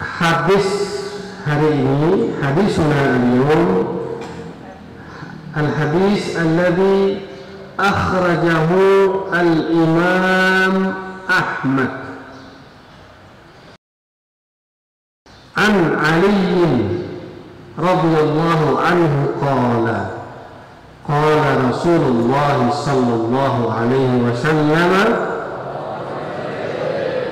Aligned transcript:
hadis 0.00 0.66
hari 1.46 1.70
ini 1.70 2.34
hadis 2.42 2.74
sunnah 2.74 3.14
al-yawm 3.14 3.70
al-hadis 5.54 6.34
alladhi 6.34 7.22
akhrajahu 7.78 9.30
al-imam 9.30 10.74
Ahmad 11.30 11.92
an 15.54 15.74
Ali 15.94 16.34
radhiyallahu 17.78 18.78
anhu 18.78 19.20
qala 19.38 19.98
qala 21.06 21.50
Rasulullah 21.70 22.70
sallallahu 22.70 23.70
alaihi 23.70 24.22
wasallam 24.26 24.54
Allahumma 24.74 24.94
barik 24.94 25.18
li 25.18 25.33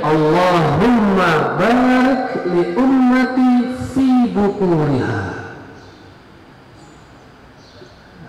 اللهم 0.05 1.16
بارك 1.59 2.47
لأمتي 2.47 3.77
في 3.95 4.09
بطونها. 4.37 5.34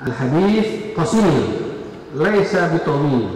الحديث 0.07 0.67
قصير 0.97 1.43
ليس 2.15 2.55
بطويل. 2.55 3.29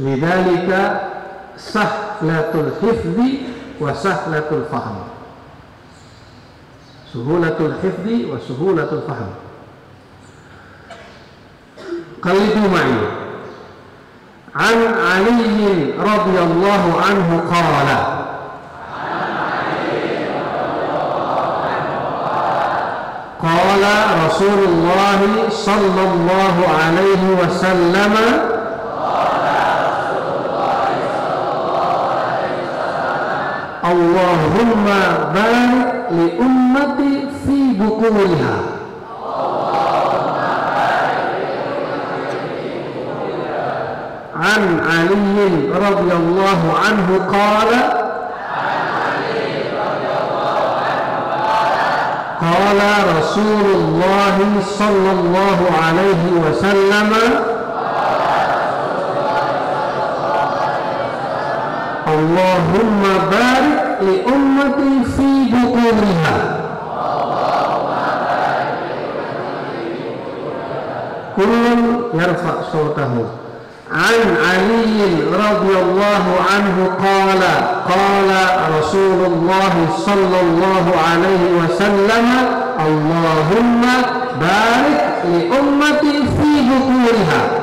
لذلك 0.00 1.00
سهلة 1.56 2.52
الحفظ 2.54 3.18
وسهلة 3.80 4.48
الفهم. 4.52 4.96
سهولة 7.12 7.56
الحفظ 7.60 8.06
وسهولة 8.06 8.90
الفهم. 8.92 9.30
قلدوا 12.22 12.68
معي. 12.72 13.23
عن 14.56 14.94
علي 15.10 15.92
رضي 15.98 16.38
الله 16.38 16.82
عنه 17.06 17.40
قال. 17.54 17.88
قال 23.42 23.84
رسول 24.26 24.58
الله 24.68 25.20
صلى 25.50 26.02
الله 26.12 26.56
عليه 26.84 27.22
وسلم. 27.42 28.14
اللهم 33.84 34.84
بارك 35.34 35.90
لأمتي 36.10 37.28
في 37.46 37.72
بكورها 37.80 38.73
عن 44.54 44.80
علي 44.80 45.68
رضي 45.74 46.12
الله 46.12 46.60
عنه 46.84 47.08
قال 47.32 47.70
قال 52.40 52.80
رسول 53.18 53.66
الله 53.74 54.36
صلى 54.78 55.10
الله 55.12 55.58
عليه 55.84 56.22
وسلم 56.44 57.12
اللهم 62.08 63.02
بارك 63.30 63.98
لأمتي 64.00 65.04
في 65.16 65.28
بطونها. 65.52 66.36
كل 71.36 71.64
يرفع 72.14 72.54
صوته. 72.72 73.43
عن 73.93 74.37
علي 74.49 75.01
رضي 75.33 75.79
الله 75.81 76.23
عنه 76.53 76.89
قال 77.03 77.41
قال 77.95 78.29
رسول 78.79 79.25
الله 79.25 79.87
صلى 80.05 80.39
الله 80.41 80.85
عليه 81.09 81.43
وسلم 81.63 82.27
اللهم 82.87 83.81
بارك 84.41 85.23
لأمتي 85.25 86.19
في 86.37 86.49
بطونها 86.69 87.62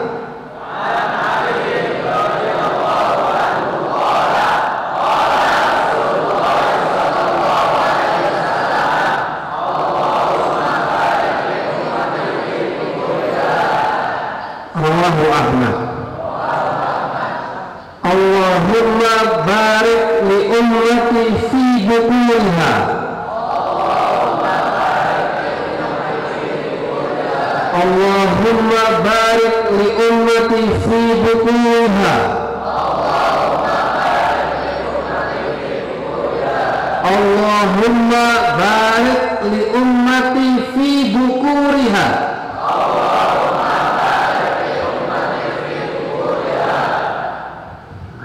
لأمتي 40.31 40.63
في 40.75 41.15
بكورها 41.17 42.27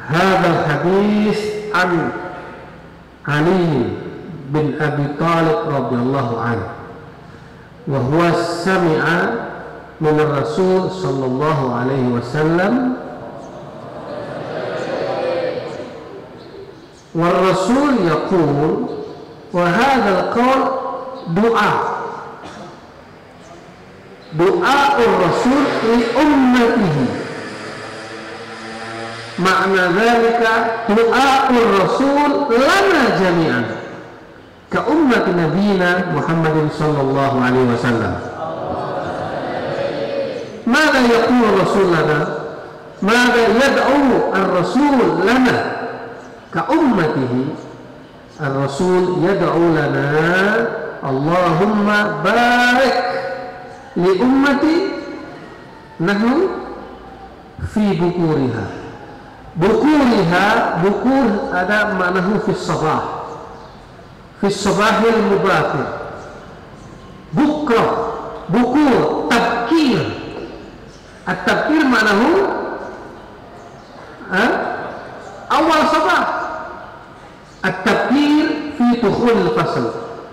هذا 0.07 0.47
الحديث 0.47 1.39
عن 1.75 2.09
علي 3.27 3.83
بن 4.49 4.73
أبي 4.81 5.03
طالب 5.19 5.75
رضي 5.75 5.95
الله 5.95 6.41
عنه 6.41 6.67
وهو 7.87 8.31
سمع 8.41 9.29
من 10.01 10.19
الرسول 10.19 10.91
صلى 10.91 11.25
الله 11.25 11.75
عليه 11.75 12.07
وسلم 12.07 12.93
والرسول 17.15 17.93
يقول 18.07 18.85
وهذا 19.53 20.19
القول 20.19 20.71
دعاء 21.27 21.94
دعاء 24.32 25.00
الرسول 25.00 25.64
لأمته. 25.84 27.06
معنى 29.38 29.80
ذلك 30.00 30.48
دعاء 30.88 31.50
الرسول 31.50 32.30
لنا 32.50 33.02
جميعا. 33.20 33.64
كأمة 34.72 35.26
نبينا 35.28 36.04
محمد 36.16 36.68
صلى 36.78 37.00
الله 37.00 37.42
عليه 37.44 37.64
وسلم. 37.74 38.14
ماذا 40.66 41.00
يقول 41.00 41.44
الرسول 41.54 41.86
لنا؟ 41.86 42.28
ماذا 43.02 43.46
يدعو 43.46 44.32
الرسول 44.34 44.98
لنا؟ 45.26 45.72
كأمته 46.54 47.44
الرسول 48.40 49.24
يدعو 49.30 49.58
لنا 49.58 50.66
اللهم 51.04 51.86
بارك 52.24 53.15
لأمتي 53.96 54.88
نحن 56.00 56.48
في 57.74 57.92
بكورها. 57.92 58.66
بكورها 59.56 60.76
بكور 60.84 61.26
هذا 61.52 61.94
معناه 62.00 62.38
في 62.38 62.48
الصباح. 62.48 63.02
في 64.40 64.46
الصباح 64.46 65.00
المباكر 65.16 65.86
بكرة 67.32 68.12
بكور 68.48 69.28
تبكير. 69.30 70.20
التبكير 71.28 71.84
معناه 71.84 72.46
أه؟ 74.32 74.76
أول 75.52 75.88
صباح. 75.92 76.40
التبكير 77.64 78.46
في 78.78 79.00
دخول 79.08 79.30
الفصل. 79.30 79.90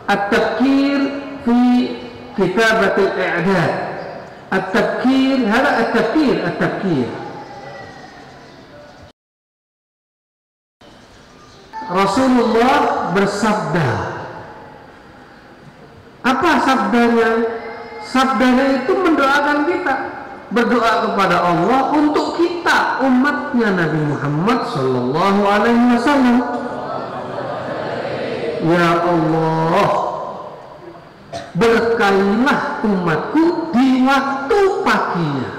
التبكير 0.09 1.21
في 1.45 1.87
كتابة 2.38 2.96
الإعداد 2.98 3.74
التبكير 4.52 5.36
هذا 5.48 5.70
التبكير 5.78 6.36
التبكير 6.46 7.08
Rasulullah 11.88 13.08
bersabda 13.16 14.18
apa 16.20 16.50
sabdanya? 16.60 17.30
Sabdanya 18.04 18.84
itu 18.84 18.92
mendoakan 18.92 19.58
kita 19.68 19.94
berdoa 20.52 20.92
kepada 21.08 21.44
Allah 21.44 21.92
untuk 21.92 22.40
kita 22.40 23.04
umatnya 23.04 23.68
Nabi 23.76 24.00
Muhammad 24.08 24.60
Sallallahu 24.72 25.40
Alaihi 25.44 25.84
Wasallam. 25.96 26.36
Ya 28.64 28.90
Allah, 29.06 29.88
berkalilah 31.53 32.81
umatku 32.81 33.69
di 33.73 34.01
waktu 34.01 34.59
paginya. 34.81 35.51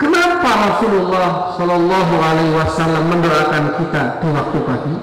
Kenapa 0.00 0.50
Rasulullah 0.50 1.54
Shallallahu 1.54 2.14
Alaihi 2.18 2.52
Wasallam 2.58 3.04
mendoakan 3.12 3.64
kita 3.78 4.02
di 4.18 4.28
waktu 4.32 4.58
pagi? 4.66 4.96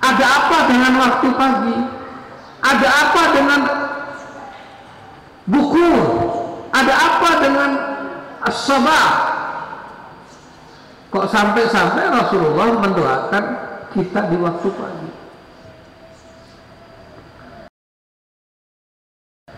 Ada 0.00 0.24
apa 0.24 0.58
dengan 0.70 0.92
waktu 0.96 1.28
pagi? 1.36 1.76
Ada 2.64 2.88
apa 2.88 3.22
dengan 3.36 3.60
buku? 5.44 5.90
Ada 6.70 6.94
apa 6.94 7.30
dengan 7.42 7.70
as-sabah? 8.48 9.06
Kok 11.10 11.26
sampai-sampai 11.26 12.06
Rasulullah 12.06 12.70
mendoakan 12.78 13.44
kita 13.90 14.20
di 14.30 14.36
waktu 14.38 14.68
pagi? 14.72 15.09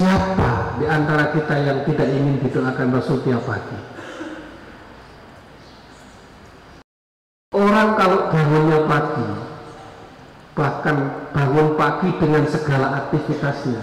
Siapa 0.03 0.83
di 0.83 0.87
antara 0.91 1.31
kita 1.31 1.63
yang 1.63 1.87
tidak 1.87 2.11
ingin 2.11 2.43
didoakan 2.43 2.91
Rasul 2.91 3.23
tiap 3.23 3.47
pagi? 3.47 3.79
Orang 7.55 7.95
kalau 7.95 8.27
bangunnya 8.35 8.83
pagi, 8.91 9.31
bahkan 10.59 10.97
bangun 11.31 11.79
pagi 11.79 12.11
dengan 12.19 12.43
segala 12.51 13.07
aktivitasnya, 13.07 13.79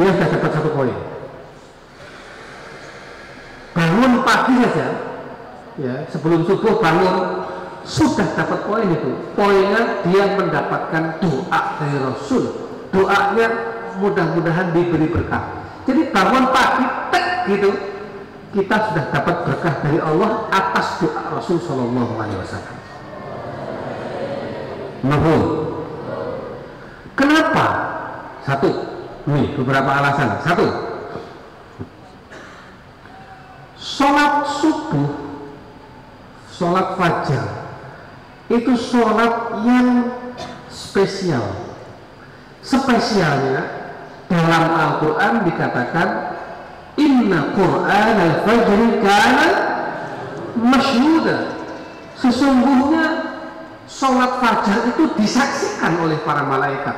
dia 0.00 0.08
sudah 0.08 0.28
dapat 0.40 0.50
satu 0.56 0.70
poin. 0.72 0.96
Bangun 3.76 4.12
pagi 4.24 4.54
saja, 4.64 4.88
ya 5.76 5.94
sebelum 6.08 6.48
subuh 6.48 6.80
bangun 6.80 7.44
sudah 7.84 8.28
dapat 8.40 8.64
poin 8.64 8.88
itu. 8.88 9.36
Poinnya 9.36 10.00
dia 10.08 10.32
mendapatkan 10.32 11.20
doa 11.20 11.60
dari 11.76 11.96
Rasul. 12.00 12.44
Doanya 12.88 13.76
mudah-mudahan 13.98 14.70
diberi 14.72 15.10
berkah. 15.10 15.66
Jadi 15.84 16.14
bangun 16.14 16.44
pagi, 16.54 16.84
tek 17.10 17.26
gitu, 17.50 17.70
kita 18.54 18.76
sudah 18.90 19.04
dapat 19.12 19.36
berkah 19.44 19.74
dari 19.84 19.98
Allah 20.00 20.48
atas 20.48 21.02
doa 21.04 21.22
Rasul 21.36 21.58
Shallallahu 21.60 22.12
Alaihi 22.16 22.38
Wasallam. 22.40 22.76
Kenapa? 27.18 27.66
Satu, 28.46 28.70
nih 29.28 29.52
beberapa 29.58 29.90
alasan. 29.90 30.38
Satu, 30.40 30.66
sholat 33.76 34.46
subuh, 34.46 35.10
sholat 36.48 36.96
fajar 36.96 37.46
itu 38.48 38.72
sholat 38.74 39.62
yang 39.66 40.14
spesial. 40.72 41.44
Spesialnya 42.64 43.77
dalam 44.28 44.64
Al-Quran 44.76 45.34
dikatakan 45.48 46.08
Inna 47.00 47.56
Quran 47.56 48.14
al-Fajri 48.18 48.88
kana 49.00 49.48
masyhuda. 50.58 51.56
Sesungguhnya 52.18 53.04
sholat 53.86 54.42
fajar 54.42 54.90
itu 54.90 55.04
disaksikan 55.16 55.96
oleh 56.02 56.18
para 56.26 56.42
malaikat. 56.44 56.96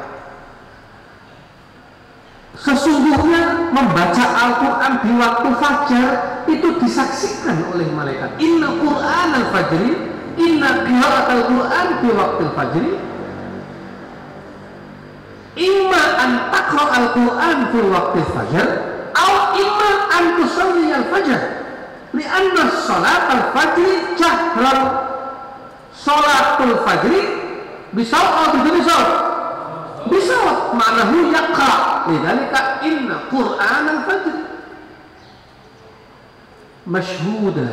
Sesungguhnya 2.60 3.72
membaca 3.72 4.24
Al-Quran 4.24 4.92
di 5.04 5.10
waktu 5.16 5.48
fajar 5.60 6.10
itu 6.50 6.68
disaksikan 6.82 7.62
oleh 7.72 7.88
malaikat. 7.94 8.36
Inna 8.40 8.68
Quran 8.80 9.28
al-Fajri, 9.36 9.92
Inna 10.40 10.88
qiraat 10.88 11.26
al-Quran 11.28 11.86
di 12.00 12.08
waktu 12.16 12.44
fajri, 12.56 12.90
Imma 15.60 16.02
an 16.16 16.30
taqra 16.48 16.84
al-Quran 16.88 17.58
fi 17.68 17.78
waktu 17.84 18.20
fajar, 18.32 18.68
Aw 19.12 19.34
imma 19.58 19.90
an 20.08 20.24
tusalli 20.40 20.88
al-fajr 20.88 21.40
lianna 22.14 22.62
salat 22.80 23.26
al-fajr 23.28 24.16
jahran. 24.16 24.80
Salatul 25.90 26.80
fajri 26.86 27.20
bisa 27.92 28.16
atau 28.16 28.56
tidak 28.56 28.72
bisa. 28.80 28.96
Bisa 30.08 30.36
maknahu 30.72 31.28
yaqa 31.28 31.72
lidzalika 32.08 32.80
inna 32.88 33.28
quran 33.28 33.84
al-fajr 33.84 34.36
masyhuda 36.88 37.70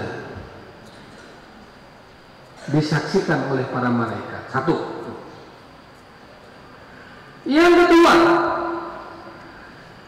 disaksikan 2.68 3.48
oleh 3.48 3.64
para 3.72 3.88
malaikat. 3.88 4.44
Satu 4.52 4.97
yang 7.48 7.74
kedua 7.74 8.14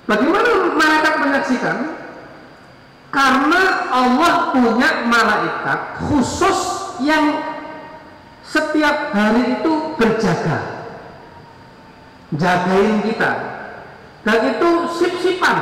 Bagaimana 0.09 0.74
malaikat 0.74 1.15
menyaksikan? 1.21 1.77
Karena 3.13 3.62
Allah 3.94 4.33
punya 4.57 5.06
malaikat 5.06 6.01
khusus 6.09 6.59
yang 7.06 7.45
setiap 8.41 9.13
hari 9.13 9.62
itu 9.62 9.94
berjaga, 10.01 10.89
jagain 12.33 13.06
kita, 13.06 13.31
dan 14.25 14.39
itu 14.50 14.69
sip-sipan. 14.97 15.57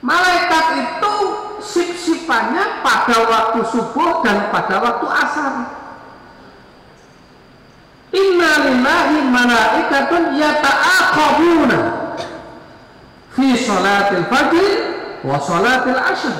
Malaikat 0.00 0.66
itu 0.80 1.14
sip-sipannya 1.60 2.80
pada 2.80 3.16
waktu 3.28 3.60
subuh 3.68 4.24
dan 4.24 4.48
pada 4.48 4.80
waktu 4.80 5.06
asar. 5.20 5.52
Inna 8.14 8.52
lillahi 8.62 9.18
malaikatun 9.26 10.38
yata'aqabuna 10.38 11.78
fi 13.34 13.46
salatil 13.58 14.24
fajr 14.30 14.72
wa 15.26 15.36
salatil 15.42 15.98
ashr. 15.98 16.36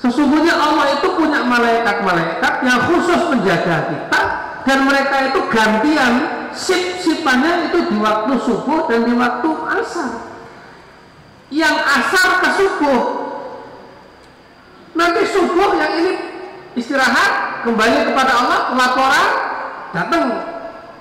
Sesungguhnya 0.00 0.56
Allah 0.56 0.96
itu 0.96 1.08
punya 1.12 1.44
malaikat-malaikat 1.44 2.54
yang 2.64 2.80
khusus 2.88 3.20
menjaga 3.28 3.92
kita 3.92 4.22
dan 4.64 4.78
mereka 4.88 5.16
itu 5.28 5.40
gantian 5.52 6.12
sip-sipannya 6.56 7.68
itu 7.68 7.78
di 7.88 7.96
waktu 8.00 8.32
subuh 8.40 8.88
dan 8.88 9.04
di 9.04 9.12
waktu 9.12 9.48
asar. 9.80 10.10
Yang 11.52 11.76
asar 11.84 12.28
ke 12.40 12.48
subuh. 12.56 13.02
Nanti 14.96 15.22
subuh 15.28 15.76
yang 15.76 15.92
ini 16.00 16.12
istirahat 16.80 17.64
kembali 17.68 18.12
kepada 18.12 18.32
Allah 18.40 18.60
laporan 18.72 19.49
datang 19.90 20.22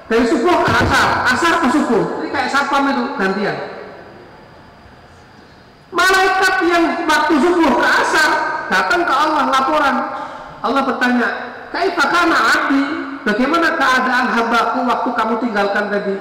dari 0.10 0.26
subuh 0.26 0.66
ke 0.66 0.72
asar 0.74 1.08
asar 1.34 1.54
ke 1.62 1.68
subuh 1.74 2.04
ini 2.26 2.30
kayak 2.34 2.50
sapam 2.50 2.90
itu 2.90 3.04
gantian 3.18 3.58
Malaikat 5.90 6.56
yang 6.69 6.86
waktu 7.10 7.34
subuh 7.42 7.72
ke 7.81 7.88
asar 7.90 8.30
datang 8.69 9.02
ke 9.02 9.14
Allah 9.14 9.50
laporan. 9.50 9.96
Allah 10.62 10.81
bertanya, 10.86 11.30
Kaifakana 11.74 12.38
abdi? 12.38 12.84
Bagaimana 13.26 13.76
keadaan 13.76 14.26
hambaku 14.31 14.80
waktu 14.86 15.10
kamu 15.18 15.34
tinggalkan 15.42 15.86
tadi? 15.90 16.16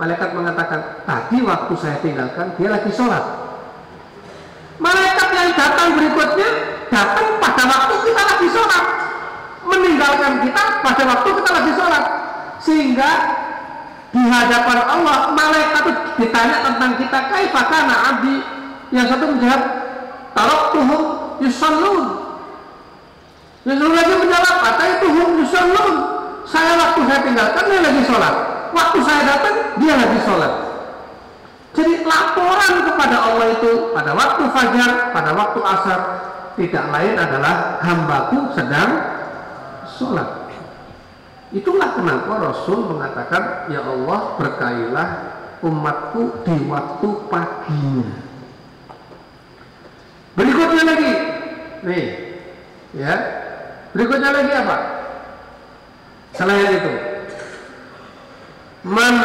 Malaikat 0.00 0.32
mengatakan, 0.32 1.04
tadi 1.04 1.44
waktu 1.44 1.72
saya 1.76 2.00
tinggalkan 2.00 2.56
dia 2.56 2.72
lagi 2.72 2.88
sholat. 2.88 3.20
Malaikat 4.80 5.28
yang 5.36 5.50
datang 5.52 5.88
berikutnya 5.94 6.48
datang 6.88 7.26
pada 7.38 7.64
waktu 7.68 7.94
kita 8.08 8.22
lagi 8.24 8.48
sholat, 8.48 8.84
meninggalkan 9.66 10.42
kita 10.46 10.62
pada 10.82 11.02
waktu 11.06 11.28
kita 11.38 11.50
lagi 11.50 11.72
sholat, 11.78 12.04
sehingga 12.62 13.10
di 14.12 14.22
hadapan 14.28 14.78
Allah 14.84 15.32
malaikat 15.32 15.84
itu 15.88 16.02
ditanya 16.20 16.56
tentang 16.68 16.90
kita 17.00 17.18
kaifakana 17.32 17.94
abdi? 18.12 18.36
Yang 18.92 19.16
satu 19.16 19.24
menjawab 19.24 19.62
tarok 20.36 20.62
tuhum 20.76 21.02
yusallun 21.40 22.22
satu 23.62 23.86
lagi 23.94 24.14
menjawab 24.18 24.56
kata 24.58 24.84
itu 24.98 25.06
hum 25.06 25.28
yusallun. 25.38 25.94
Saya 26.42 26.74
waktu 26.74 27.00
saya 27.06 27.20
tinggalkan 27.22 27.64
dia 27.70 27.80
lagi 27.80 28.02
sholat. 28.10 28.34
Waktu 28.74 28.98
saya 29.06 29.22
datang 29.22 29.56
dia 29.78 29.94
lagi 29.94 30.18
sholat. 30.26 30.52
Jadi 31.72 31.92
laporan 32.02 32.74
kepada 32.84 33.16
Allah 33.22 33.46
itu 33.54 33.94
pada 33.94 34.12
waktu 34.12 34.42
fajar 34.50 34.90
pada 35.14 35.30
waktu 35.32 35.60
asar 35.62 36.00
tidak 36.58 36.84
lain 36.90 37.14
adalah 37.16 37.80
hambaku 37.80 38.50
sedang 38.52 38.90
sholat 39.98 40.48
itulah 41.52 41.96
kenapa 41.96 42.32
Rasul 42.40 42.96
mengatakan 42.96 43.68
ya 43.68 43.84
Allah 43.84 44.20
berkailah 44.40 45.08
umatku 45.60 46.42
di 46.44 46.56
waktu 46.66 47.08
paginya 47.28 48.32
Berikutnya 50.32 50.82
lagi, 50.88 51.12
nih, 51.84 52.06
ya. 52.96 53.14
Berikutnya 53.92 54.32
lagi 54.32 54.52
apa? 54.56 54.76
Selain 56.32 56.72
itu, 56.72 56.92
man 58.88 59.16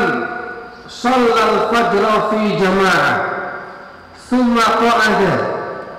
sallal 0.91 1.71
fajra 1.71 2.15
fi 2.27 2.41
jamaah 2.59 3.17
thumma 4.27 4.65
qa'ada 4.83 5.33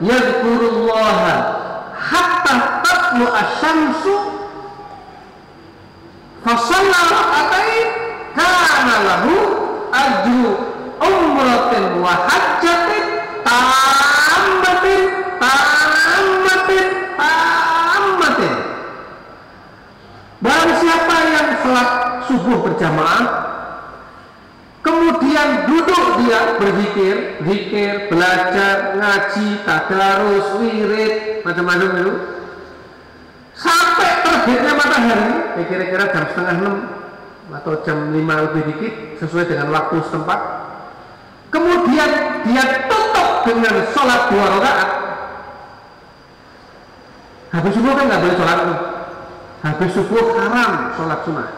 yadhkurullah 0.05 1.21
hatta 1.97 2.55
tatlu 2.85 3.25
asy-syamsu 3.33 4.15
Fasalla 6.39 7.01
raka'atain 7.11 7.89
kana 8.39 8.97
lahu 9.03 9.35
ajru 9.91 10.55
umratin 11.03 11.99
wa 11.99 12.15
hajjatin 12.31 13.05
tammatin 13.43 15.03
tammatin 15.43 16.87
tammatin. 17.19 18.55
Barang 20.39 20.73
siapa 20.79 21.17
yang 21.27 21.49
selat 21.59 21.91
subuh 22.31 22.59
berjamaah 22.71 23.23
kemudian 24.87 25.67
duduk 25.67 26.05
dia 26.23 26.55
berzikir, 26.55 27.15
zikir, 27.43 27.93
belajar, 28.15 28.95
ngaji, 28.95 29.67
tadarus, 29.67 30.47
wirid, 30.63 31.43
macam-macam 31.43 31.91
itu. 31.99 32.13
-macam 32.15 32.38
terbitnya 34.29 34.73
matahari. 34.77 35.33
Ya 35.59 35.65
kira-kira 35.67 36.05
jam 36.13 36.25
setengah 36.29 36.55
enam 36.61 36.75
atau 37.49 37.73
jam 37.81 38.13
lima 38.13 38.35
lebih 38.45 38.63
dikit 38.75 38.93
sesuai 39.25 39.49
dengan 39.49 39.73
waktu 39.73 40.05
setempat. 40.05 40.41
Kemudian 41.49 42.11
dia 42.45 42.65
tutup 42.87 43.49
dengan 43.49 43.75
sholat 43.97 44.21
dua 44.29 44.47
rakaat. 44.61 44.91
Habis 47.49 47.73
subuh 47.73 47.93
kan 47.97 48.05
nggak 48.05 48.21
boleh 48.21 48.37
sholat 48.37 48.59
habis 49.59 49.91
subuh 49.91 50.39
haram 50.39 50.95
sholat 50.95 51.19
sunnah 51.27 51.49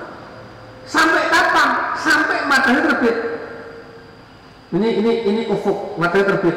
sampai 0.89 1.23
kapan? 1.29 1.69
Sampai 2.01 2.49
matahari 2.49 2.81
terbit. 2.81 3.17
Ini 4.73 4.89
ini 5.05 5.13
ini 5.29 5.43
ufuk 5.53 6.01
matahari 6.01 6.25
terbit. 6.33 6.57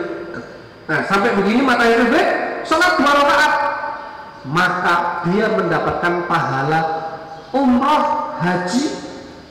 Nah 0.87 1.03
sampai 1.03 1.35
begini 1.35 1.59
matahari 1.65 1.99
terbit 2.07 2.27
sholat 2.63 2.95
dua 2.95 3.11
rakaat 3.11 3.62
maka 4.43 5.23
dia 5.31 5.47
mendapatkan 5.55 6.27
pahala 6.27 6.81
umroh 7.55 8.35
haji 8.43 8.83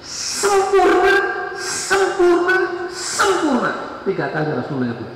sempurna 0.04 1.16
sempurna 1.56 2.56
sempurna. 2.92 3.72
Tiga 4.04 4.28
kali 4.28 4.50
Rasulullah 4.52 4.92
itu. 4.92 5.06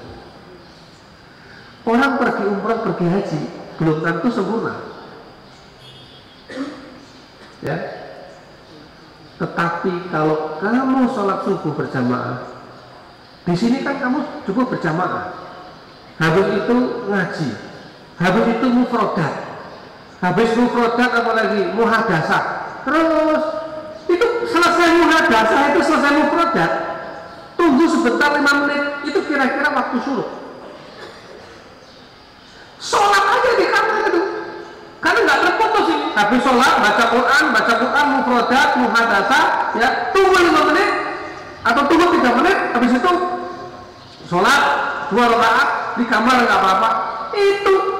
Orang 1.87 2.13
pergi 2.19 2.45
umroh 2.49 2.79
pergi 2.89 3.07
haji 3.07 3.41
belum 3.77 3.97
tentu 4.01 4.29
sempurna. 4.33 4.75
Ya. 7.61 7.77
Tetapi 9.37 10.09
kalau 10.09 10.57
kamu 10.65 11.13
sholat 11.13 11.45
subuh 11.45 11.77
berjamaah 11.77 12.57
di 13.47 13.55
sini 13.55 13.87
kan 13.87 14.03
kamu 14.03 14.43
cukup 14.43 14.75
berjamaah. 14.75 15.31
Habis 16.19 16.47
itu 16.65 16.77
ngaji. 17.07 17.49
Habis 18.19 18.45
itu 18.59 18.67
mufrodat 18.73 19.46
habis 20.21 20.51
mufrodat 20.57 21.11
apalagi 21.13 21.61
muhadasah. 21.77 22.43
Terus 22.87 23.43
itu 24.07 24.27
selesai 24.49 24.89
muhadasah 25.03 25.61
itu 25.75 25.81
selesai 25.83 26.13
mufrodat 26.23 26.71
tunggu 27.59 27.85
sebentar 27.91 28.31
lima 28.39 28.53
menit 28.65 28.83
itu 29.11 29.19
kira-kira 29.27 29.69
waktu 29.75 29.97
surut 30.07 30.29
sholat 32.79 33.25
aja 33.25 33.51
di 33.59 33.67
kamar 33.67 33.97
itu. 34.07 34.21
Karena 35.03 35.19
nggak 35.23 35.41
terputus 35.43 35.87
ini 35.93 36.07
habis 36.15 36.41
sholat 36.43 36.75
baca 36.81 37.05
Quran 37.11 37.45
baca 37.53 37.75
Quran 37.79 38.07
mufrodat 38.19 38.69
muhadasah 38.79 39.45
ya 39.77 39.89
tunggu 40.15 40.39
lima 40.39 40.61
menit 40.73 40.89
atau 41.67 41.83
tunggu 41.91 42.07
tiga 42.15 42.31
menit 42.39 42.57
habis 42.73 42.93
itu 42.95 43.13
sholat 44.31 44.63
dua 45.11 45.25
rakaat 45.35 45.69
di 45.99 46.05
kamar 46.07 46.35
nggak 46.47 46.59
apa-apa. 46.63 46.91
Itu 47.37 47.96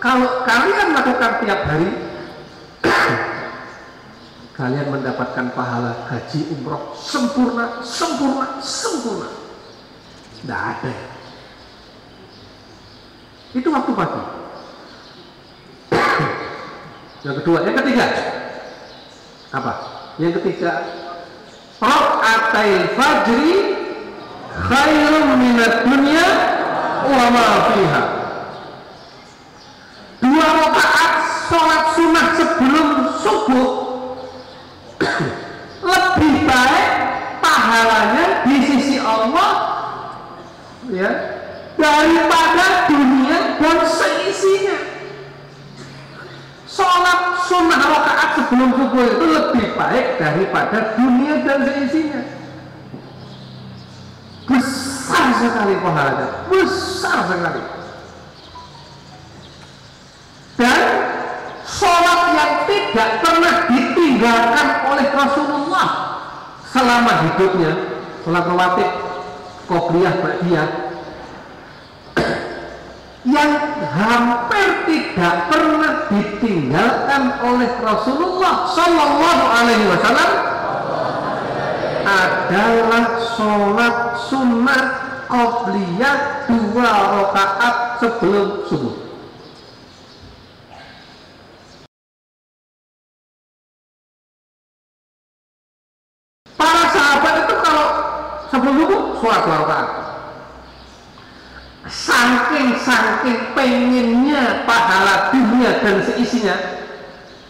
kalau 0.00 0.48
kalian 0.48 0.96
lakukan 0.96 1.44
tiap 1.44 1.60
hari, 1.68 1.92
kalian 4.58 4.88
mendapatkan 4.88 5.52
pahala 5.52 6.08
haji 6.08 6.48
umroh 6.56 6.96
sempurna, 6.96 7.84
sempurna, 7.84 8.64
sempurna. 8.64 9.28
Tidak 10.40 10.56
ada. 10.56 10.94
Itu 13.52 13.68
waktu 13.68 13.92
pagi. 13.92 14.22
Yang 17.28 17.36
kedua, 17.44 17.68
yang 17.68 17.76
ketiga. 17.84 18.06
Apa? 19.52 19.72
Yang 20.16 20.40
ketiga, 20.40 20.72
Rok'atai 21.76 22.96
fajri 22.96 23.76
khairum 24.48 25.28
minat 25.36 25.84
dunia 25.84 26.28
wa 27.04 27.24
ma 27.32 27.46
fiha 27.72 28.19
dua 30.20 30.46
rakaat 30.46 31.12
sholat 31.48 31.84
sunnah 31.96 32.26
sebelum 32.36 32.88
subuh. 33.18 33.70
Lebih 35.80 36.34
baik 36.44 36.88
pahalanya 37.40 38.44
di 38.44 38.56
sisi 38.60 38.96
Allah 39.00 39.52
ya 40.92 41.10
daripada 41.80 42.84
dunia 42.92 43.56
dan 43.56 43.78
seisinya. 43.88 44.78
Sholat 46.68 47.20
sunnah 47.48 47.80
rakaat 47.80 48.28
sebelum 48.36 48.70
subuh 48.76 49.04
itu 49.08 49.24
lebih 49.24 49.66
baik 49.72 50.06
daripada 50.20 51.00
dunia 51.00 51.34
dan 51.48 51.58
seisinya. 51.64 52.22
Besar 54.44 55.26
sekali 55.40 55.74
pahalanya 55.80 56.28
besar 56.50 57.22
sekali 57.24 57.79
dan 60.60 60.80
sholat 61.64 62.20
yang 62.36 62.52
tidak 62.68 63.08
pernah 63.24 63.54
ditinggalkan 63.72 64.68
oleh 64.92 65.06
Rasulullah 65.08 65.88
selama 66.68 67.12
hidupnya 67.24 67.72
sholat 68.20 68.44
rawatib 68.44 68.88
qobliyah 69.64 70.14
ba'diyah 70.20 70.68
yang 73.24 73.52
hampir 73.88 74.68
tidak 74.84 75.34
pernah 75.48 75.92
ditinggalkan 76.12 77.22
oleh 77.40 77.70
Rasulullah 77.80 78.68
Sallallahu 78.68 79.44
Alaihi 79.48 79.86
Wasallam 79.88 80.30
adalah 82.04 83.04
sholat 83.36 83.96
sunnah 84.28 84.82
qobliyah 85.28 86.48
dua 86.48 86.90
rakaat 87.16 87.76
sebelum 88.00 88.68
subuh. 88.68 89.10
sholat 99.20 99.40
dua 99.46 99.56
rakaat 99.62 99.88
saking-saking 102.20 103.56
pengennya 103.56 104.68
pahala 104.68 105.32
dunia 105.32 105.80
dan 105.80 106.04
seisinya 106.04 106.56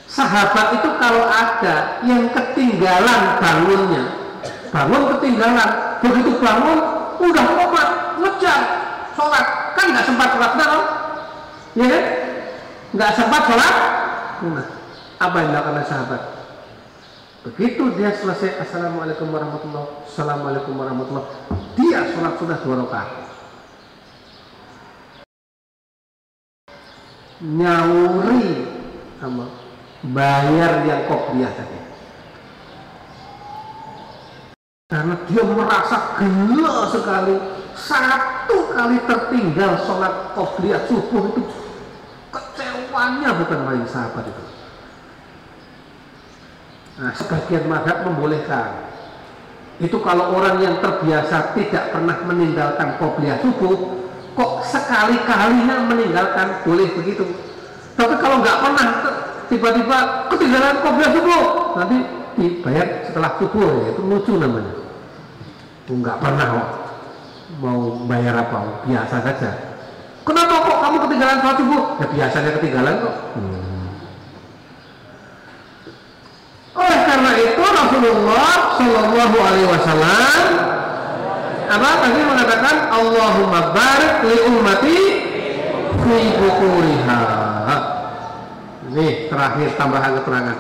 sahabat 0.07 0.79
itu 0.79 0.89
kalau 0.99 1.27
ada 1.27 1.99
yang 2.07 2.31
ketinggalan 2.31 3.21
bangunnya 3.43 4.05
bangun 4.71 5.03
ketinggalan 5.17 5.69
begitu 5.99 6.31
bangun 6.39 6.79
udah 7.21 7.45
komat 7.59 7.89
ngejar 8.23 8.61
sholat. 9.19 9.47
Kan 9.75 9.87
nggak 9.93 10.07
sempat 10.07 10.29
sholat 10.35 10.53
dong 10.57 10.85
ya 11.77 11.87
kan? 11.91 12.05
Nggak 12.91 13.11
sempat 13.15 13.43
sholat? 13.47 13.75
Nah, 14.41 14.67
apa 15.21 15.37
yang 15.43 15.49
dilakukan 15.53 15.85
sahabat? 15.85 16.23
Begitu 17.41 17.97
dia 17.97 18.13
selesai 18.13 18.61
Assalamualaikum 18.69 19.33
warahmatullahi 19.33 20.05
Assalamualaikum 20.05 20.77
warahmatullahi 20.77 21.29
Dia 21.73 22.05
sholat 22.13 22.37
sudah 22.37 22.61
dua 22.61 22.85
rakaat 22.85 23.30
Nyauri 27.41 28.69
sama 29.17 29.49
bayar 30.13 30.85
yang 30.85 31.09
kopiah 31.09 31.53
tadi. 31.57 31.79
Karena 34.91 35.15
dia 35.25 35.43
merasa 35.45 36.21
gila 36.21 36.77
sekali. 36.93 37.37
Satu 37.81 38.77
kali 38.77 38.99
tertinggal 39.09 39.81
sholat 39.89 40.37
kopiah 40.37 40.85
subuh 40.85 41.33
itu. 41.33 41.43
Kecewanya 42.29 43.41
bukan 43.41 43.61
main 43.65 43.85
sahabat 43.89 44.29
itu. 44.29 44.45
Nah, 47.01 47.17
sebagian 47.17 47.65
madhab 47.65 48.05
membolehkan. 48.05 48.93
Itu 49.81 49.97
kalau 50.05 50.37
orang 50.37 50.61
yang 50.61 50.77
terbiasa 50.85 51.57
tidak 51.57 51.97
pernah 51.97 52.21
meninggalkan 52.29 53.01
qobliyah 53.01 53.41
subuh, 53.41 54.10
kok 54.41 54.65
sekali-kalinya 54.65 55.85
meninggalkan 55.85 56.65
boleh 56.65 56.89
begitu. 56.97 57.29
Tapi 57.93 58.17
kalau 58.17 58.41
nggak 58.41 58.57
pernah 58.65 58.87
tiba-tiba 59.53 59.99
ketinggalan 60.33 60.81
qobliyah 60.81 61.13
subuh, 61.13 61.43
nanti 61.77 61.97
dibayar 62.41 63.05
setelah 63.05 63.37
subuh 63.37 63.69
ya 63.85 63.87
itu 63.93 64.01
lucu 64.01 64.33
namanya. 64.41 64.73
Nggak 65.91 66.17
pernah 66.23 66.47
kok 66.49 66.69
mau 67.61 68.01
bayar 68.09 68.41
apa, 68.41 68.89
biasa 68.89 69.17
saja. 69.21 69.51
Kenapa 70.25 70.55
kok 70.65 70.79
kamu 70.81 70.97
ketinggalan 71.05 71.39
sholat 71.45 71.57
subuh? 71.61 71.83
Ya 72.01 72.07
biasanya 72.09 72.51
ketinggalan 72.57 72.95
kok. 73.05 73.17
Hmm. 73.37 73.89
Oleh 76.81 77.01
karena 77.05 77.31
itu 77.37 77.61
Rasulullah 77.61 78.53
Shallallahu 78.79 79.37
Alaihi 79.43 79.69
Wasallam 79.69 80.70
apa? 81.71 81.91
Tadi 82.03 82.21
mengatakan 82.27 82.77
Allahumma 82.91 83.71
barik 83.71 84.15
li 84.27 84.37
ummati 84.51 84.99
fi 86.03 86.19
bukuriha. 86.35 87.23
Ini 88.91 89.31
terakhir 89.31 89.69
tambahan 89.79 90.19
keterangan. 90.19 90.59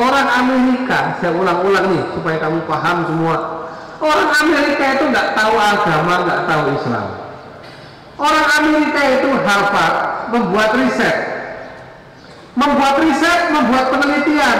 orang 0.00 0.28
Amerika 0.32 1.20
saya 1.20 1.36
ulang-ulang 1.36 1.92
nih 1.92 2.02
supaya 2.16 2.36
kamu 2.42 2.66
paham 2.66 3.06
semua. 3.06 3.36
Orang 4.00 4.30
Amerika 4.32 4.96
itu 4.96 5.04
nggak 5.12 5.36
tahu 5.36 5.54
agama 5.54 6.14
nggak 6.24 6.40
tahu 6.48 6.62
Islam. 6.74 7.06
Orang 8.18 8.46
Amerika 8.58 9.00
itu 9.20 9.28
Harvard 9.44 9.96
membuat 10.34 10.70
riset. 10.74 11.16
Membuat 12.58 12.94
riset 12.98 13.40
membuat 13.54 13.84
penelitian 13.94 14.58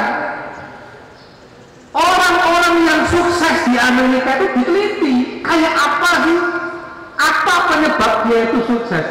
orang-orang 1.90 2.74
yang 2.86 3.00
sukses 3.10 3.59
di 3.70 3.78
Amerika 3.78 4.30
itu 4.36 4.46
diteliti. 4.58 5.14
Kayak 5.46 5.74
apa 5.78 6.10
sih? 6.26 6.38
Apa 7.20 7.54
penyebab 7.70 8.12
dia 8.26 8.40
itu 8.50 8.58
sukses? 8.66 9.06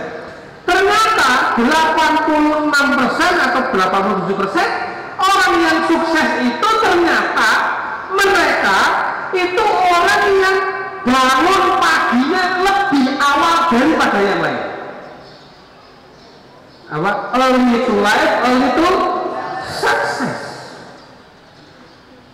Ternyata 0.67 1.57
86% 1.57 3.47
atau 3.49 3.61
87% 3.73 4.99
orang 5.17 5.53
yang 5.59 5.77
sukses 5.89 6.27
itu 6.45 6.69
ternyata 6.79 7.49
mereka 8.13 8.77
itu 9.33 9.65
orang 9.65 10.23
yang 10.29 10.57
bangun 11.05 11.63
paginya 11.81 12.43
lebih 12.61 13.05
awal 13.17 13.55
daripada 13.73 14.19
yang 14.21 14.39
lain. 14.41 14.61
Apa? 16.89 17.11
Early 17.37 17.85
to 17.85 17.93
life 18.01 18.33
early 18.45 18.69
to 18.77 18.89
success. 19.69 20.41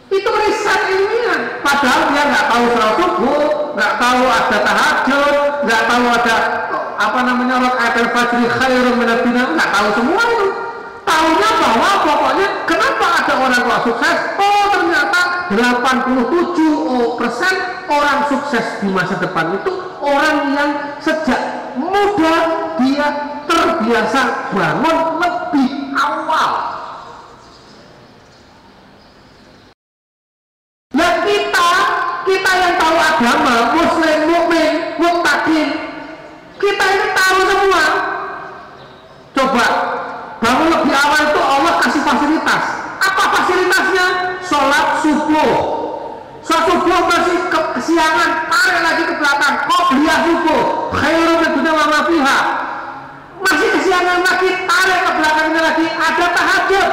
Itu 0.07 0.31
riset 0.31 0.81
ilmiah 0.95 1.34
padahal 1.65 2.01
dia 2.13 2.23
nggak 2.29 2.45
tahu 2.45 2.63
sholat 2.77 2.93
subuh 3.01 3.45
nggak 3.73 3.93
tahu 3.97 4.21
ada 4.29 4.57
tahajud 4.61 5.35
nggak 5.65 5.81
tahu 5.89 6.05
ada 6.13 6.35
apa 6.95 7.19
namanya 7.25 7.55
ayatul 7.75 8.09
fajri 8.13 8.45
khairun 8.45 8.95
minat 9.01 9.25
nggak 9.25 9.69
tahu 9.73 9.87
semua 9.97 10.23
itu. 10.29 10.47
Tahunya 11.05 11.49
bahwa 11.61 11.89
pokoknya 12.01 12.47
kenapa 12.65 13.05
ada 13.21 13.33
orang 13.37 13.61
kok 13.61 13.81
sukses? 13.85 14.17
Oh 14.41 14.63
ternyata 14.73 15.21
87 15.53 17.21
persen 17.21 17.55
orang 17.85 18.19
sukses 18.25 18.65
di 18.81 18.89
masa 18.89 19.21
depan 19.21 19.53
itu 19.53 19.71
orang 20.01 20.37
yang 20.57 20.71
sejak 20.97 21.37
muda 21.77 22.35
dia 22.81 23.07
terbiasa 23.45 24.21
bangun 24.49 24.97
lebih 25.21 25.69
awal 25.93 26.51
Nah 30.95 31.13
kita, 31.27 31.69
kita 32.35 32.51
yang 32.51 32.75
tahu 32.75 32.97
agama, 32.99 33.55
muslim, 33.71 34.19
mukmin, 34.27 34.71
mutakin, 34.99 35.67
kita 36.59 36.83
ini 36.83 37.07
tahu 37.15 37.37
semua. 37.47 37.85
Coba 39.31 39.65
bangun 40.43 40.67
lebih 40.67 40.91
awal 40.91 41.21
itu 41.31 41.39
Allah 41.39 41.73
kasih 41.79 42.01
fasilitas. 42.03 42.63
Apa 42.99 43.23
fasilitasnya? 43.39 44.05
Sholat 44.43 44.99
subuh. 44.99 45.53
Sholat 46.43 46.63
subuh 46.67 46.99
masih 47.07 47.37
ke 47.47 47.59
kesiangan, 47.79 48.51
tarik 48.51 48.81
lagi 48.83 49.03
ke 49.07 49.15
belakang. 49.15 49.55
Belia 49.95 50.15
subuh? 50.27 50.91
Khairun 50.91 51.39
dunia 51.55 51.71
wa 51.71 52.03
fiha. 52.03 52.39
Masih 53.47 53.67
kesiangan 53.79 54.19
lagi, 54.27 54.49
tarik 54.67 54.99
ke 55.07 55.11
belakangnya 55.23 55.61
lagi. 55.71 55.87
Ada 55.87 56.25
tahajud. 56.35 56.89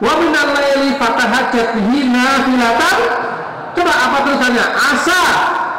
Wa 0.00 0.12
minal 0.16 0.48
laili 0.56 0.96
fatahajjat 0.96 1.76
bihi 1.76 2.08
nafilatan. 2.08 3.21
Coba 3.72 3.92
apa 3.92 4.16
tulisannya? 4.28 4.64
Asa 4.68 5.22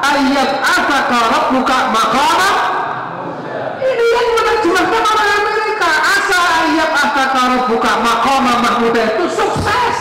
ayat 0.01 0.49
afaka 0.65 1.19
rabbuka 1.29 1.77
maqama. 1.93 2.49
Ini 3.83 4.05
yang 4.17 4.27
menerjemahkan 4.33 5.03
orang 5.03 5.29
Amerika. 5.43 5.91
Asa 6.17 6.39
ayat 6.65 6.89
afaka 6.89 7.41
rabbuka 7.53 7.91
maqama 8.01 8.53
mahmuda 8.65 9.03
itu 9.13 9.25
sukses. 9.29 9.97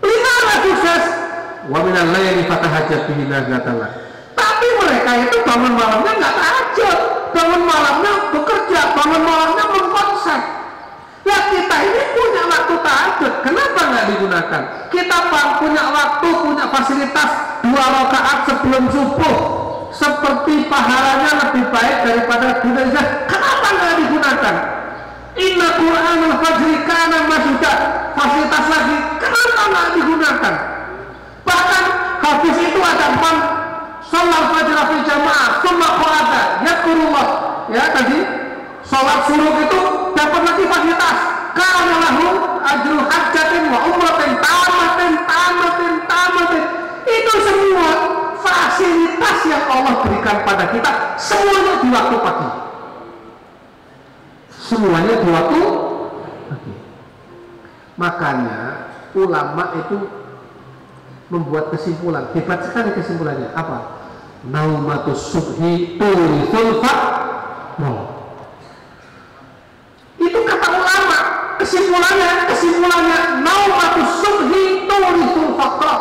Lima 0.00 0.34
sukses. 0.64 1.04
Wa 1.68 1.78
minal 1.84 2.08
laili 2.10 2.48
fatahajjat 2.48 3.12
bihi 3.12 3.28
nafilatan. 3.28 3.76
Tapi 4.32 4.66
mereka 4.80 5.10
itu 5.20 5.36
bangun 5.44 5.72
malamnya 5.76 6.12
nggak 6.16 6.34
tahajud, 6.34 6.98
bangun 7.36 7.62
malamnya 7.68 8.12
bekerja, 8.32 8.80
bangun 8.96 9.22
malamnya 9.22 9.64
mengkonsep. 9.68 10.61
Ya 11.22 11.38
kita 11.54 11.76
ini 11.86 12.02
punya 12.18 12.42
waktu 12.50 12.74
tahajud, 12.82 13.32
kenapa 13.46 13.80
nggak 13.86 14.06
digunakan? 14.10 14.62
Kita 14.90 15.16
punya 15.62 15.84
waktu, 15.94 16.28
punya 16.42 16.66
fasilitas 16.74 17.30
dua 17.62 17.84
rakaat 17.86 18.38
sebelum 18.50 18.90
subuh, 18.90 19.36
seperti 19.94 20.66
pahalanya 20.66 21.46
lebih 21.46 21.70
baik 21.70 21.96
daripada 22.02 22.58
dunia. 22.58 23.02
Kenapa 23.30 23.66
nggak 23.70 23.94
digunakan? 24.02 24.54
Inna 25.38 25.68
Quran 25.78 26.18
al-Fajri 26.28 26.74
kana 26.82 27.18
fasilitas 28.18 28.64
lagi, 28.66 28.96
kenapa 29.22 29.62
nggak 29.70 29.88
digunakan? 29.94 30.54
Bahkan 31.46 31.84
habis 32.26 32.56
itu 32.58 32.80
ada 32.82 33.06
empat 33.14 33.36
sholat 34.10 34.44
fajr 34.50 34.78
jamaah, 35.06 35.50
summa 35.62 35.88
qada, 36.02 36.42
yakurullah. 36.66 37.26
Ya 37.70 37.94
tadi 37.94 38.18
sholat 38.92 39.24
suruh 39.24 39.54
itu 39.64 39.80
dapat 40.12 40.40
lagi 40.44 40.64
fasilitas. 40.68 41.16
Karena 41.56 41.94
lahu 41.96 42.28
ajru 42.60 42.98
hajjatin 43.08 43.64
wa 43.72 43.78
umratin 43.88 44.32
tamatin 44.36 45.12
tamatin 45.24 45.92
tamatin. 46.04 46.64
Itu 47.08 47.32
semua 47.40 47.90
fasilitas 48.44 49.38
yang 49.48 49.64
Allah 49.72 49.94
berikan 50.04 50.36
pada 50.44 50.64
kita. 50.68 50.92
Semuanya 51.16 51.74
di 51.80 51.88
waktu 51.88 52.16
pagi. 52.20 52.48
Semuanya 54.52 55.14
di 55.24 55.28
waktu 55.32 55.60
pagi. 56.52 56.74
Makanya 57.96 58.58
ulama 59.16 59.64
itu 59.80 59.96
membuat 61.32 61.72
kesimpulan. 61.72 62.28
Hebat 62.36 62.68
sekali 62.68 62.92
kesimpulannya. 62.92 63.56
Apa? 63.56 64.04
Naumatus 64.42 65.32
subhi 65.32 65.96
tulithul 65.96 66.82
no 67.80 68.21
itu 70.22 70.38
kata 70.46 70.68
ulama 70.70 71.18
kesimpulannya 71.58 72.30
kesimpulannya 72.46 73.18
naumatus 73.42 74.10
subhi 74.22 74.86
tulithul 74.86 75.58
faqra 75.58 75.96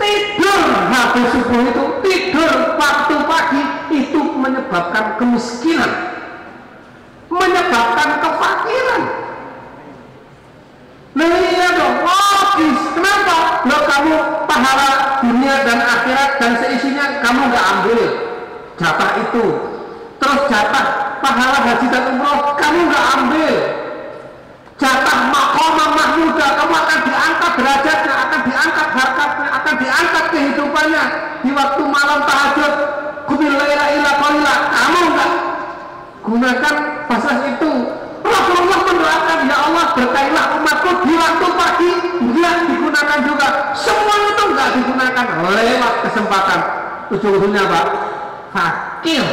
tidur 0.00 0.62
habis 0.90 1.26
subuh 1.30 1.60
itu 1.62 1.84
tidur 2.02 2.54
waktu 2.74 3.14
pagi 3.26 3.62
itu 3.94 4.20
menyebabkan 4.38 5.14
kemiskinan 5.18 5.92
menyebabkan 7.30 8.08
kefakiran 8.18 9.02
Nah 11.10 11.26
iya 11.26 11.74
dong, 11.74 12.06
logis. 12.06 12.80
Kenapa? 12.94 13.66
Lo 13.66 13.78
kamu 13.82 14.14
pahala 14.46 15.18
dunia 15.26 15.66
dan 15.66 15.82
akhirat 15.82 16.38
dan 16.38 16.52
seisinya 16.62 17.18
kamu 17.18 17.50
nggak 17.50 17.66
ambil 17.66 18.00
jatah 18.78 19.10
itu. 19.18 19.44
Terus 20.22 20.40
jatah 20.46 20.86
pahala 21.20 21.58
haji 21.64 21.86
dan 21.88 22.04
umroh 22.16 22.56
kamu 22.56 22.80
nggak 22.88 23.04
ambil. 23.16 23.54
Jatah 24.80 25.18
makomah 25.28 25.88
mahmuda 25.92 26.46
kamu 26.56 26.72
akan 26.72 26.98
diangkat 27.04 27.52
derajatnya, 27.60 28.14
akan 28.16 28.40
diangkat 28.48 28.88
harkatnya, 28.96 29.48
akan 29.60 29.74
diangkat 29.76 30.24
kehidupannya 30.32 31.04
di 31.44 31.50
waktu 31.52 31.82
malam 31.84 32.18
tahajud. 32.24 32.74
Kubilaila 33.28 33.86
ila 34.00 34.10
qalila. 34.18 34.54
Kamu 34.72 35.00
nggak 35.12 35.30
gunakan 36.24 36.74
fasilitas 37.08 37.48
itu 37.56 37.72
Rasulullah 38.20 38.80
mendoakan 38.86 39.38
ya 39.48 39.56
Allah 39.66 39.84
berkailah 39.96 40.44
umatku 40.60 40.90
di 41.08 41.14
waktu 41.16 41.46
pagi 41.56 41.90
dia 42.36 42.50
digunakan 42.68 43.18
juga 43.24 43.48
semua 43.72 44.16
itu 44.28 44.42
nggak 44.52 44.68
digunakan 44.78 45.26
lewat 45.50 45.94
kesempatan 46.06 46.60
ujung-ujungnya 47.10 47.62
apa? 47.66 47.80
fakir 48.54 49.24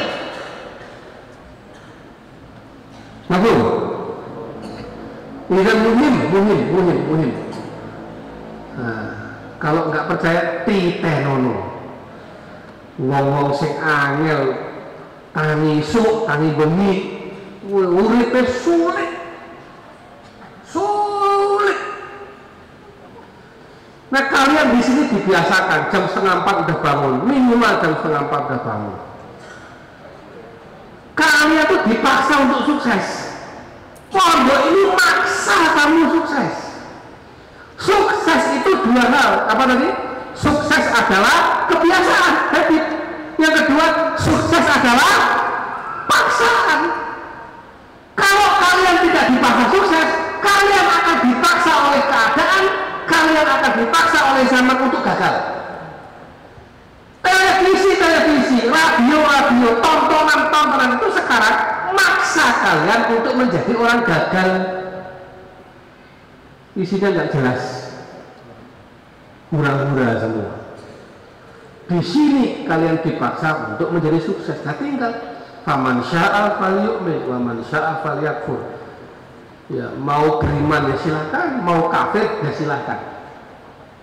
Mahfum 3.27 3.59
ini 5.47 5.61
kan 5.63 5.77
muhim, 5.79 6.15
muhim, 6.27 6.59
muhim, 6.75 6.99
muhim. 7.07 7.31
Nah, 8.75 9.11
kalau 9.63 9.87
nggak 9.87 10.11
percaya 10.11 10.67
titenono 10.67 11.71
wong-wong 12.99 13.55
sing 13.55 13.71
angel 13.79 14.59
tangi 15.31 15.79
suk, 15.79 16.27
tangi 16.27 16.51
bengi 16.51 16.93
uripe 17.63 18.43
sulit. 18.43 19.11
Sulit. 20.67 21.79
Nah 24.07 24.23
kalian 24.27 24.75
di 24.75 24.81
sini 24.83 25.03
dibiasakan 25.15 25.91
jam 25.91 26.03
setengah 26.11 26.43
empat 26.43 26.55
udah 26.67 26.77
bangun 26.83 27.15
minimal 27.23 27.73
jam 27.79 27.91
setengah 27.99 28.21
empat 28.27 28.41
udah 28.51 28.61
bangun 28.67 29.06
kalian 31.17 31.65
tuh 31.65 31.81
dipaksa 31.89 32.33
untuk 32.45 32.61
sukses. 32.69 33.05
Pondok 34.13 34.59
ini 34.69 34.83
maksa 34.93 35.57
kamu 35.73 36.01
sukses. 36.13 36.53
Sukses 37.81 38.41
itu 38.61 38.71
dua 38.85 39.03
hal. 39.09 39.31
Apa 39.49 39.63
tadi? 39.65 39.89
Sukses 40.37 40.83
adalah 40.93 41.65
kebiasaan. 41.65 42.33
Habit 42.53 42.83
yang 43.41 43.53
kedua 43.53 43.85
sukses 44.21 44.65
adalah 44.65 45.13
paksaan. 46.05 46.79
Kalau 48.13 48.49
kalian 48.61 48.97
tidak 49.09 49.25
dipaksa 49.33 49.65
sukses 49.73 50.07
kalian 50.41 50.85
akan 50.85 51.17
dipaksa 51.25 51.71
oleh 51.89 52.01
keadaan 52.05 52.63
kalian 53.09 53.47
akan 53.49 53.71
dipaksa 53.81 54.19
oleh 54.33 54.43
zaman 54.45 54.77
untuk 54.85 55.01
gagal 55.01 55.35
radio, 59.57 59.69
tontonan-tontonan 59.81 60.91
itu 60.99 61.07
sekarang 61.15 61.55
maksa 61.95 62.45
kalian 62.61 63.01
untuk 63.15 63.33
menjadi 63.39 63.71
orang 63.73 63.99
gagal. 64.03 64.49
Isinya 66.77 67.09
nggak 67.09 67.29
jelas, 67.33 67.61
hura-hura 69.49 70.09
semua. 70.21 70.51
Di 71.87 71.99
sini 72.03 72.67
kalian 72.67 73.01
dipaksa 73.01 73.73
untuk 73.73 73.95
menjadi 73.95 74.19
sukses. 74.21 74.61
Nah 74.61 74.75
tinggal 74.77 75.13
faman 75.65 76.05
sya'a 76.05 76.59
falyu'min 76.61 77.25
wa 77.25 77.37
man 77.41 77.57
sya'a 77.65 78.05
falyakfur. 78.05 78.77
Ya, 79.67 79.91
mau 79.99 80.39
beriman 80.39 80.95
ya 80.95 80.97
silahkan, 81.01 81.59
mau 81.65 81.91
kafir 81.91 82.27
ya 82.45 82.51
silahkan. 82.55 82.99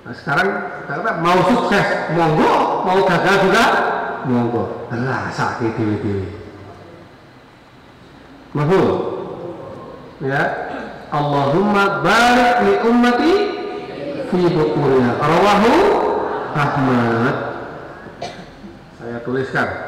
Nah 0.05 0.13
sekarang 0.13 0.49
karena 0.85 1.11
mau 1.23 1.39
sukses 1.47 1.87
monggo, 2.13 2.57
mau 2.85 3.01
gagal 3.09 3.37
juga 3.49 3.65
monggo. 4.29 4.89
Rasa 4.93 5.59
dewi-dewi. 5.59 6.29
Mahul. 8.55 8.87
Ya. 10.23 10.71
Allahumma 11.15 12.03
barik 12.03 12.55
li 12.67 12.75
ummati 12.87 13.35
fi 14.31 14.41
bukuriha. 14.51 15.13
Rawahu 15.19 15.73
Ahmad. 16.55 17.37
Saya 18.99 19.19
tuliskan. 19.27 19.84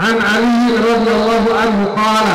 عن 0.00 0.14
علي 0.34 0.76
رضي 0.76 1.10
الله 1.14 1.44
عنه 1.60 1.86
قال 1.96 2.26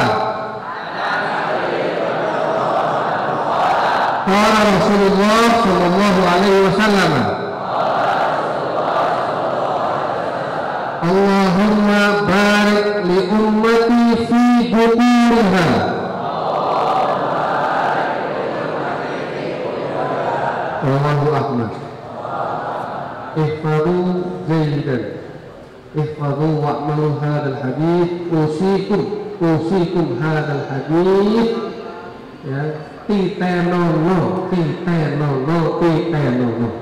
قال 4.27 4.55
رسول 4.77 5.01
الله 5.11 5.49
صلى 5.63 5.85
الله 5.87 6.15
عليه 6.33 6.61
وسلم 6.67 7.35
اللهم 11.03 11.87
بارك 12.27 12.85
لأمتي 13.05 14.25
في 14.25 14.73
بطونها 14.73 15.95
رواه 20.83 21.37
أحمد 21.37 21.69
احفظوا 23.37 23.43
جيدا 23.43 23.43
احفظوا 23.43 23.68
واعملوا 26.59 27.11
هذا 27.21 27.47
الحديث 27.53 28.07
أوصيكم 28.33 29.03
أوصيكم 29.41 30.05
هذا 30.21 30.51
الحديث 30.61 31.49
ya 32.51 32.61
titenono 33.07 34.45
titenono 34.51 35.79
titenono 35.81 36.78